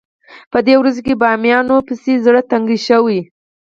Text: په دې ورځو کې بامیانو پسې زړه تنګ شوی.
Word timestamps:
په 0.51 0.59
دې 0.65 0.73
ورځو 0.79 1.01
کې 1.05 1.19
بامیانو 1.21 1.77
پسې 1.87 2.13
زړه 2.25 2.41
تنګ 2.51 2.67
شوی. 2.87 3.19